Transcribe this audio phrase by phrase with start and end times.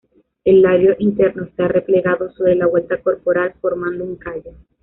[0.43, 4.55] El labio interno está replegado sobre la vuelta corporal formando un callo.